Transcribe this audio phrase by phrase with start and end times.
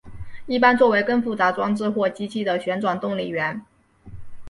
[0.47, 3.61] 一般作为更复杂装置或机器的旋转动力源。